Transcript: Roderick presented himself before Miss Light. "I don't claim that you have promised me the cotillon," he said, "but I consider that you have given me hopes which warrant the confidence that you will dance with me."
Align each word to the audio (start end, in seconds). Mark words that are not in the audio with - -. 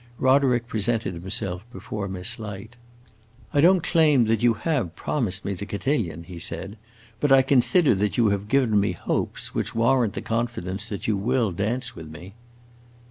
Roderick 0.17 0.67
presented 0.67 1.13
himself 1.13 1.63
before 1.71 2.07
Miss 2.07 2.39
Light. 2.39 2.75
"I 3.53 3.61
don't 3.61 3.83
claim 3.83 4.25
that 4.25 4.41
you 4.41 4.55
have 4.55 4.95
promised 4.95 5.45
me 5.45 5.53
the 5.53 5.67
cotillon," 5.67 6.23
he 6.23 6.39
said, 6.39 6.79
"but 7.19 7.31
I 7.31 7.43
consider 7.43 7.93
that 7.93 8.17
you 8.17 8.29
have 8.29 8.47
given 8.47 8.79
me 8.79 8.93
hopes 8.93 9.53
which 9.53 9.75
warrant 9.75 10.13
the 10.15 10.21
confidence 10.23 10.89
that 10.89 11.07
you 11.07 11.15
will 11.15 11.51
dance 11.51 11.95
with 11.95 12.07
me." 12.07 12.33